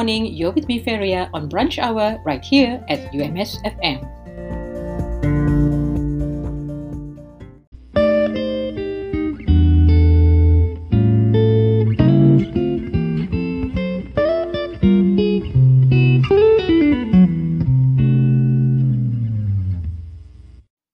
morning. 0.00 0.32
You're 0.32 0.52
with 0.52 0.66
me, 0.66 0.82
Feria, 0.82 1.28
on 1.34 1.50
Brunch 1.50 1.76
Hour 1.76 2.22
right 2.24 2.42
here 2.42 2.82
at 2.88 3.12
UMS 3.12 3.60
FM. 3.68 4.00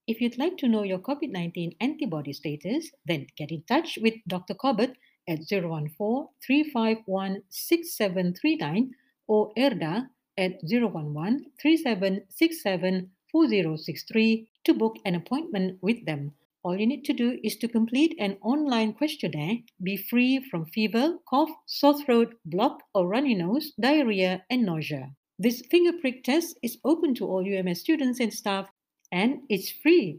If 0.08 0.20
you'd 0.20 0.36
like 0.36 0.56
to 0.58 0.66
know 0.66 0.82
your 0.82 0.98
COVID 0.98 1.30
19 1.30 1.76
antibody 1.80 2.32
status, 2.32 2.90
then 3.06 3.28
get 3.36 3.52
in 3.52 3.62
touch 3.68 4.00
with 4.02 4.14
Dr. 4.26 4.54
Corbett 4.54 4.96
at 5.28 5.48
014 5.48 6.28
351 6.44 7.42
6739 7.48 8.94
or 9.26 9.52
ERDA 9.56 10.08
at 10.38 10.60
011 10.62 11.46
3767 11.60 13.10
4063 13.30 14.48
to 14.64 14.74
book 14.74 14.96
an 15.04 15.14
appointment 15.14 15.78
with 15.82 16.04
them. 16.06 16.32
All 16.62 16.76
you 16.76 16.86
need 16.86 17.04
to 17.04 17.12
do 17.12 17.38
is 17.44 17.56
to 17.58 17.68
complete 17.68 18.16
an 18.18 18.38
online 18.42 18.92
questionnaire, 18.92 19.58
be 19.82 19.96
free 19.96 20.40
from 20.40 20.66
fever, 20.66 21.18
cough, 21.28 21.50
sore 21.66 22.00
throat, 22.02 22.34
block 22.44 22.82
or 22.92 23.06
runny 23.06 23.34
nose, 23.34 23.72
diarrhea, 23.80 24.44
and 24.50 24.66
nausea. 24.66 25.14
This 25.38 25.62
finger 25.70 25.92
prick 26.00 26.24
test 26.24 26.58
is 26.62 26.78
open 26.84 27.14
to 27.16 27.26
all 27.26 27.46
UMS 27.46 27.80
students 27.80 28.20
and 28.20 28.32
staff 28.32 28.68
and 29.12 29.42
it's 29.48 29.70
free. 29.70 30.18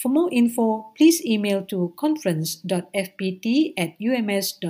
For 0.00 0.08
more 0.10 0.30
info, 0.30 0.92
please 0.96 1.24
email 1.26 1.64
to 1.66 1.92
conference.fpt 1.98 3.72
at 3.76 3.96
ums.edu.my. 3.98 4.64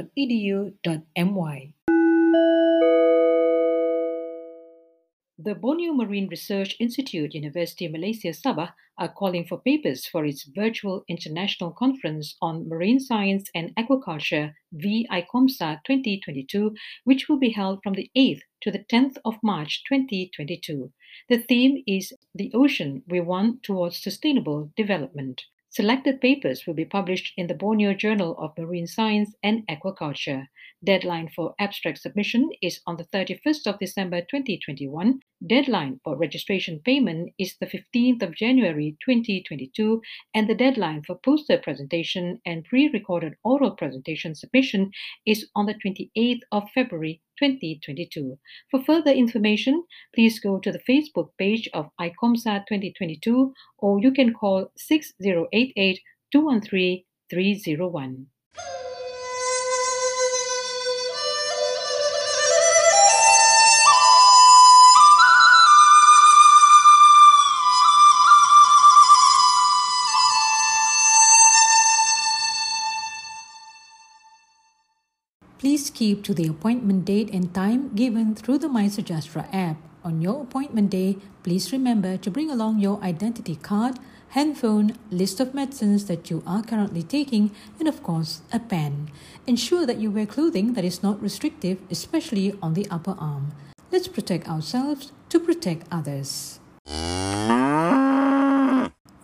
The 5.41 5.55
Borneo 5.55 5.93
Marine 5.93 6.29
Research 6.29 6.77
Institute, 6.81 7.35
University 7.35 7.85
of 7.85 7.93
Malaysia 7.93 8.33
Sabah, 8.33 8.73
are 8.97 9.13
calling 9.13 9.45
for 9.45 9.61
papers 9.61 10.07
for 10.07 10.25
its 10.25 10.45
virtual 10.45 11.05
international 11.09 11.73
conference 11.73 12.35
on 12.41 12.67
marine 12.67 12.99
science 12.99 13.51
and 13.55 13.77
aquaculture, 13.77 14.55
VICOMSA 14.75 15.85
2022, 15.85 16.75
which 17.05 17.29
will 17.29 17.39
be 17.39 17.51
held 17.51 17.81
from 17.83 17.93
the 17.93 18.11
8th 18.17 18.48
to 18.63 18.71
the 18.71 18.85
10th 18.91 19.17
of 19.25 19.37
March 19.43 19.83
2022. 19.89 20.93
The 21.29 21.39
theme 21.39 21.83
is 21.87 22.13
The 22.35 22.51
Ocean 22.55 23.03
We 23.07 23.21
Want 23.21 23.63
Towards 23.63 24.03
Sustainable 24.03 24.73
Development. 24.77 25.43
Selected 25.71 26.21
papers 26.23 26.67
will 26.67 26.75
be 26.75 26.87
published 26.87 27.35
in 27.37 27.47
the 27.47 27.55
Borneo 27.55 27.93
Journal 27.93 28.35
of 28.39 28.57
Marine 28.57 28.87
Science 28.87 29.37
and 29.43 29.67
Aquaculture. 29.69 30.49
Deadline 30.83 31.29
for 31.29 31.55
abstract 31.59 31.99
submission 31.99 32.51
is 32.63 32.81
on 32.87 32.97
the 32.97 33.05
31st 33.05 33.67
of 33.67 33.79
December 33.79 34.23
2021. 34.23 35.21
Deadline 35.47 36.01
for 36.03 36.17
registration 36.17 36.81
payment 36.85 37.35
is 37.39 37.57
the 37.59 37.67
15th 37.67 38.23
of 38.23 38.35
January 38.35 38.97
2022, 39.05 40.01
and 40.35 40.49
the 40.49 40.55
deadline 40.55 41.03
for 41.03 41.19
poster 41.19 41.59
presentation 41.59 42.41
and 42.47 42.65
pre-recorded 42.65 43.35
oral 43.45 43.73
presentation 43.73 44.35
submission 44.35 44.91
is 45.27 45.51
on 45.55 45.67
the 45.67 45.75
28th 45.75 46.41
of 46.51 46.71
February 46.71 47.21
2022. 47.39 48.39
For 48.71 48.83
further 48.83 49.11
information, 49.11 49.85
please 50.15 50.41
go 50.41 50.59
to 50.59 50.73
the 50.73 50.81
Facebook 50.89 51.31
page 51.39 51.69
of 51.73 51.91
ICOMSA 52.01 52.67
2022 52.69 53.53
or 53.79 54.01
you 54.01 54.13
can 54.13 54.35
call 54.35 54.71
6088 54.77 56.01
213 56.33 57.05
301. 57.31 58.27
Keep 75.99 76.23
to 76.23 76.33
the 76.33 76.47
appointment 76.47 77.05
date 77.05 77.29
and 77.35 77.53
time 77.53 77.93
given 77.93 78.33
through 78.33 78.59
the 78.59 78.69
MySejahtera 78.69 79.53
app. 79.53 79.77
On 80.05 80.23
your 80.23 80.43
appointment 80.43 80.91
day, 80.91 81.19
please 81.43 81.73
remember 81.73 82.17
to 82.17 82.31
bring 82.31 82.53
along 82.53 82.79
your 82.79 83.03
identity 83.03 83.57
card, 83.57 83.99
handphone, 84.29 84.97
list 85.11 85.41
of 85.41 85.55
medicines 85.55 86.07
that 86.07 86.31
you 86.31 86.41
are 86.47 86.63
currently 86.63 87.03
taking, 87.03 87.51
and 87.81 87.89
of 87.89 88.05
course, 88.05 88.43
a 88.53 88.61
pen. 88.61 89.11
Ensure 89.49 89.85
that 89.87 89.99
you 89.99 90.09
wear 90.13 90.25
clothing 90.25 90.75
that 90.75 90.85
is 90.85 91.03
not 91.03 91.21
restrictive, 91.21 91.79
especially 91.91 92.57
on 92.63 92.75
the 92.75 92.87
upper 92.93 93.17
arm. 93.19 93.51
Let's 93.91 94.07
protect 94.07 94.49
ourselves 94.49 95.11
to 95.31 95.41
protect 95.41 95.89
others. 95.91 96.61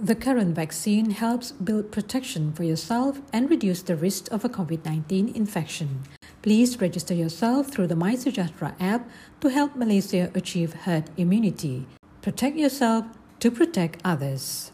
The 0.05 0.17
current 0.19 0.57
vaccine 0.57 1.11
helps 1.13 1.53
build 1.53 1.93
protection 1.93 2.53
for 2.53 2.65
yourself 2.65 3.23
and 3.33 3.49
reduce 3.49 3.81
the 3.81 3.95
risk 3.95 4.31
of 4.33 4.45
a 4.45 4.49
COVID 4.49 4.85
19 4.85 5.29
infection. 5.37 6.03
Please 6.45 6.79
register 6.79 7.15
yourself 7.15 7.73
through 7.73 7.87
the 7.87 7.97
MySejahtera 7.97 8.77
app 8.79 9.09
to 9.41 9.49
help 9.49 9.73
Malaysia 9.81 10.29
achieve 10.37 10.85
herd 10.85 11.09
immunity. 11.17 11.89
Protect 12.21 12.61
yourself 12.61 13.09
to 13.41 13.49
protect 13.49 13.97
others. 14.05 14.69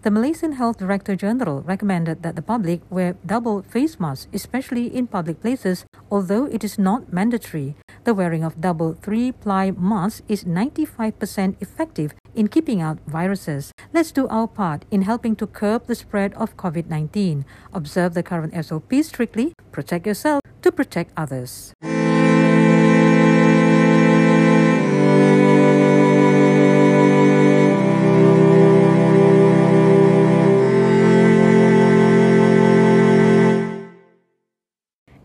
The 0.00 0.08
Malaysian 0.08 0.56
Health 0.56 0.78
Director 0.80 1.12
General 1.12 1.60
recommended 1.60 2.22
that 2.22 2.36
the 2.36 2.40
public 2.40 2.80
wear 2.88 3.20
double 3.20 3.60
face 3.68 4.00
masks, 4.00 4.32
especially 4.32 4.88
in 4.88 5.12
public 5.12 5.44
places, 5.44 5.84
although 6.10 6.48
it 6.48 6.64
is 6.64 6.80
not 6.80 7.12
mandatory. 7.12 7.76
The 8.04 8.16
wearing 8.16 8.44
of 8.48 8.64
double 8.64 8.96
three 8.96 9.30
ply 9.30 9.76
masks 9.76 10.24
is 10.26 10.48
95% 10.48 11.60
effective 11.60 12.16
in 12.40 12.48
keeping 12.48 12.80
out 12.80 12.98
viruses. 13.06 13.70
Let's 13.92 14.10
do 14.10 14.26
our 14.28 14.48
part 14.48 14.86
in 14.90 15.02
helping 15.02 15.36
to 15.36 15.46
curb 15.46 15.86
the 15.86 15.94
spread 15.94 16.32
of 16.40 16.56
COVID 16.56 16.88
19. 16.88 17.44
Observe 17.74 18.14
the 18.14 18.22
current 18.22 18.56
SOP 18.64 18.90
strictly, 19.02 19.52
protect 19.72 20.06
yourself 20.06 20.40
to 20.62 20.72
protect 20.72 21.12
others. 21.18 21.74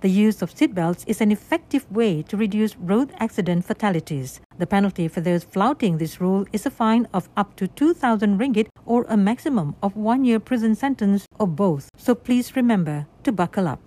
The 0.00 0.08
use 0.08 0.40
of 0.40 0.54
seatbelts 0.54 1.04
is 1.06 1.20
an 1.20 1.30
effective 1.30 1.84
way 1.92 2.22
to 2.22 2.36
reduce 2.38 2.74
road 2.76 3.12
accident 3.18 3.66
fatalities. 3.66 4.40
The 4.56 4.66
penalty 4.66 5.08
for 5.08 5.20
those 5.20 5.44
flouting 5.44 5.98
this 5.98 6.22
rule 6.22 6.46
is 6.52 6.64
a 6.64 6.70
fine 6.70 7.06
of 7.12 7.28
up 7.36 7.54
to 7.56 7.68
2,000 7.68 8.38
ringgit 8.38 8.68
or 8.86 9.04
a 9.10 9.16
maximum 9.18 9.76
of 9.82 9.96
one 9.96 10.24
year 10.24 10.40
prison 10.40 10.74
sentence 10.74 11.26
or 11.38 11.46
both. 11.46 11.90
So 11.98 12.14
please 12.14 12.56
remember 12.56 13.08
to 13.24 13.32
buckle 13.32 13.68
up. 13.68 13.80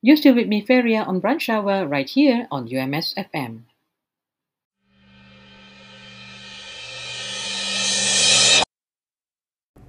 You're 0.00 0.16
still 0.16 0.36
with 0.36 0.46
me, 0.46 0.64
Feria, 0.64 1.02
on 1.02 1.20
Brunch 1.20 1.48
Hour 1.48 1.88
right 1.88 2.08
here 2.08 2.46
on 2.52 2.68
UMS 2.68 3.14
FM. 3.18 3.62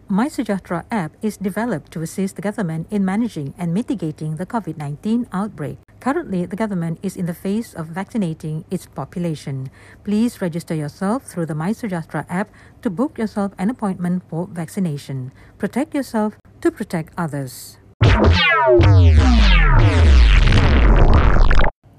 MySejahtera 0.09 0.85
app 0.89 1.13
is 1.21 1.37
developed 1.37 1.91
to 1.91 2.01
assist 2.01 2.35
the 2.35 2.41
government 2.41 2.87
in 2.89 3.05
managing 3.05 3.53
and 3.59 3.71
mitigating 3.71 4.37
the 4.37 4.45
COVID 4.45 4.75
19 4.75 5.27
outbreak. 5.31 5.77
Currently, 5.99 6.47
the 6.47 6.55
government 6.55 6.97
is 7.03 7.15
in 7.15 7.27
the 7.27 7.33
phase 7.35 7.75
of 7.75 7.93
vaccinating 7.93 8.65
its 8.71 8.87
population. 8.87 9.69
Please 10.03 10.41
register 10.41 10.73
yourself 10.73 11.29
through 11.29 11.45
the 11.45 11.53
MySejahtera 11.53 12.25
app 12.27 12.49
to 12.81 12.89
book 12.89 13.19
yourself 13.19 13.53
an 13.59 13.69
appointment 13.69 14.23
for 14.27 14.47
vaccination. 14.47 15.31
Protect 15.59 15.93
yourself 15.93 16.33
to 16.61 16.71
protect 16.71 17.13
others. 17.15 17.77